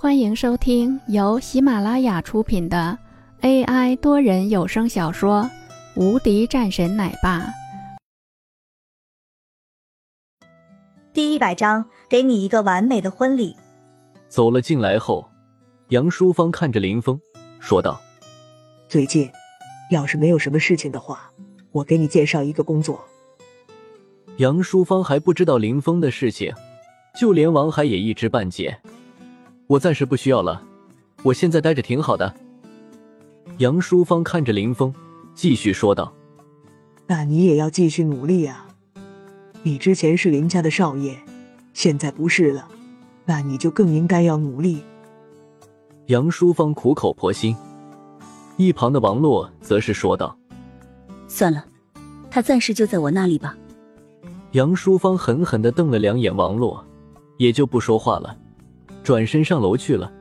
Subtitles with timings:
[0.00, 2.96] 欢迎收听由喜马拉雅出品的
[3.40, 5.42] AI 多人有声小说
[6.00, 7.40] 《无敌战神奶爸》
[11.12, 13.56] 第一百章，给你一个完美的婚礼。
[14.28, 15.28] 走了进来后，
[15.88, 17.20] 杨淑芳看着林峰
[17.58, 18.00] 说道
[18.88, 19.28] ：“最近，
[19.90, 21.28] 要是没有什么事情的话，
[21.72, 23.04] 我给你介绍一个工作。”
[24.38, 26.54] 杨淑芳还不知道林峰的事情，
[27.18, 28.80] 就连王海也一知半解。
[29.68, 30.62] 我暂时不需要了，
[31.22, 32.34] 我现在待着挺好的。
[33.58, 34.92] 杨淑芳看着林峰，
[35.34, 36.10] 继续说道
[37.06, 38.66] ：“那你也要继续努力啊！
[39.62, 41.18] 你之前是林家的少爷，
[41.74, 42.66] 现在不是了，
[43.26, 44.82] 那你就更应该要努力。”
[46.06, 47.54] 杨淑芳苦口婆心，
[48.56, 50.34] 一旁的王洛则是说道
[51.28, 51.62] ：“算了，
[52.30, 53.54] 他暂时就在我那里吧。”
[54.52, 56.82] 杨淑芳狠狠的瞪了两眼王洛，
[57.36, 58.34] 也就不说话了，
[59.08, 60.12] 转身上楼去了。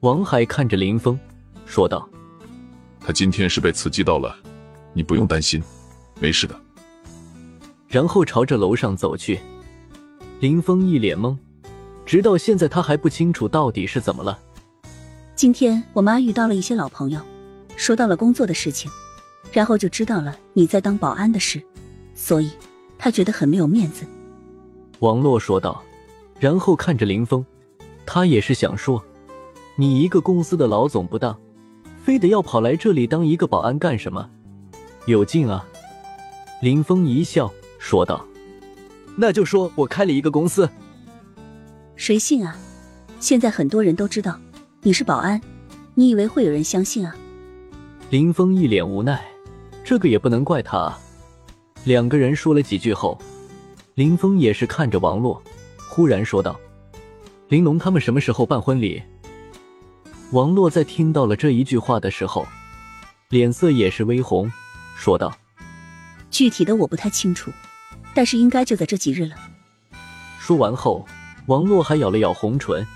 [0.00, 1.16] 王海看着林峰，
[1.64, 2.08] 说道
[2.98, 4.34] ：“他今天是被刺激到了，
[4.92, 5.62] 你不用担心，
[6.18, 6.60] 没事的。”
[7.86, 9.38] 然后朝着楼上走去。
[10.40, 11.38] 林峰一脸懵，
[12.04, 14.36] 直到现在他还不清楚到底是怎么了。
[15.36, 17.20] 今天我妈遇到了一些老朋友，
[17.76, 18.90] 说到了工作的事情，
[19.52, 21.62] 然后就知道了你在当保安的事，
[22.16, 22.50] 所以。
[22.98, 24.04] 他觉得很没有面子，
[24.98, 25.80] 王洛说道，
[26.40, 27.44] 然后看着林峰，
[28.04, 29.02] 他也是想说，
[29.76, 31.38] 你一个公司的老总不当，
[32.02, 34.28] 非得要跑来这里当一个保安干什么？
[35.06, 35.66] 有劲啊！
[36.60, 38.24] 林峰一笑说道，
[39.16, 40.68] 那就说我开了一个公司。
[41.96, 42.56] 谁信啊？
[43.18, 44.38] 现在很多人都知道
[44.82, 45.40] 你是保安，
[45.94, 47.14] 你以为会有人相信啊？
[48.10, 49.24] 林峰一脸无奈，
[49.84, 50.98] 这个也不能怪他啊。
[51.84, 53.18] 两个人说了几句后，
[53.94, 55.42] 林峰也是看着王洛，
[55.88, 56.58] 忽然说道
[57.52, 59.02] ：“玲珑他们什么时候办婚礼？”
[60.32, 62.48] 王洛在听到了这一句话的时候，
[63.28, 64.50] 脸色也是微红，
[64.96, 65.30] 说道
[66.32, 67.50] ：“具体的我不太清楚，
[68.14, 69.36] 但是应该就在这几日了。”
[70.40, 71.06] 说完后，
[71.44, 72.86] 王洛还咬了咬红唇，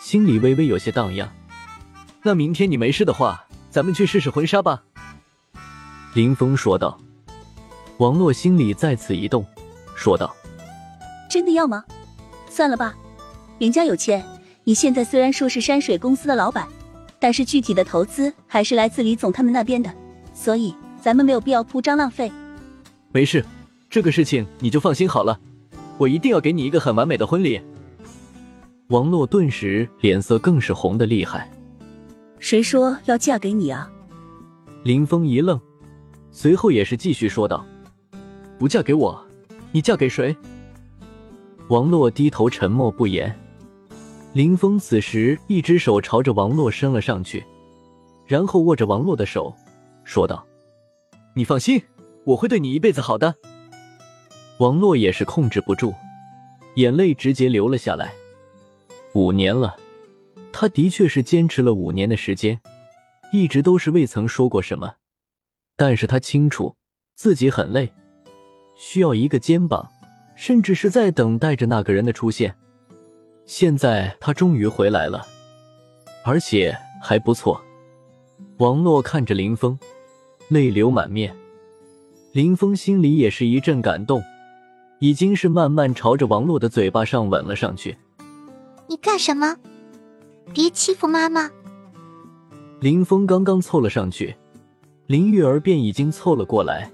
[0.00, 1.28] 心里微微有些荡漾。
[2.22, 4.84] “那明天你没事的话，咱们去试试婚纱吧。”
[6.14, 6.96] 林峰说道。
[7.98, 9.44] 王洛心里再次一动，
[9.96, 10.32] 说道
[11.28, 11.84] ：“真的要吗？
[12.48, 12.94] 算了吧，
[13.60, 14.24] 林家有钱。
[14.64, 16.66] 你现在虽然说是山水公司的老板，
[17.18, 19.92] 但是具体的投资还是来自李总他们那边的，
[20.32, 22.32] 所以咱们没有必要铺张浪费。”
[23.12, 23.44] 没事，
[23.90, 25.38] 这个事情你就放心好了，
[25.98, 27.60] 我一定要给你一个很完美的婚礼。
[28.88, 31.50] 王洛顿时脸色更是红的厉害。
[32.38, 33.90] 谁说要嫁给你啊？
[34.84, 35.60] 林峰一愣，
[36.30, 37.62] 随后也是继续说道。
[38.58, 39.22] 不嫁给我，
[39.70, 40.34] 你嫁给谁？
[41.68, 43.38] 王洛低头沉默不言。
[44.32, 47.44] 林峰此时一只手朝着王洛伸了上去，
[48.26, 49.52] 然后握着王洛的手，
[50.04, 50.46] 说道
[51.34, 51.82] ：“你放心，
[52.24, 53.34] 我会对你一辈子好的。”
[54.58, 55.92] 王洛也是控制不住，
[56.76, 58.12] 眼泪直接流了下来。
[59.14, 59.76] 五年了，
[60.52, 62.60] 他的确是坚持了五年的时间，
[63.32, 64.94] 一直都是未曾说过什么，
[65.76, 66.76] 但是他清楚
[67.16, 67.92] 自己很累。
[68.76, 69.90] 需要一个肩膀，
[70.36, 72.54] 甚至是在等待着那个人的出现。
[73.52, 75.26] 现在他终于回来了，
[76.24, 76.72] 而且
[77.02, 77.60] 还不错。
[78.58, 79.76] 王洛看着林峰，
[80.46, 81.34] 泪流满面。
[82.30, 84.22] 林峰心里也是一阵感动，
[85.00, 87.98] 已经是慢慢朝着王洛的嘴巴上吻了上去。
[88.86, 89.56] 你干什么？
[90.54, 91.50] 别欺负妈妈！
[92.78, 94.32] 林峰刚刚凑了上去，
[95.08, 96.88] 林玉儿便已经凑了过来，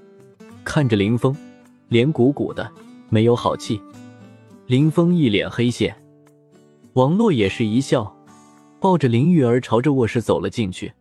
[0.65, 1.37] 看着林峰。
[1.89, 2.73] 脸鼓鼓的，
[3.11, 3.79] 没有好气。
[4.67, 5.95] 林峰一脸黑线，
[6.97, 8.17] 王洛也是一笑，
[8.81, 10.95] 抱着林玉儿朝着卧室走了进去。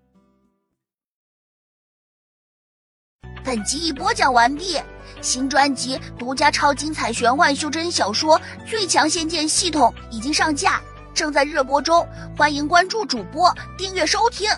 [3.46, 4.78] 本集已播讲完毕，
[5.22, 8.38] 新专辑独家超精彩玄幻修真小说
[8.70, 10.82] 《最强仙剑系统》已经上架，
[11.14, 12.06] 正在热播中，
[12.38, 14.50] 欢迎关注主播，订阅收听。